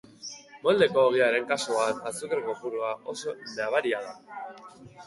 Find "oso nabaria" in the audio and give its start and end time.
3.15-4.03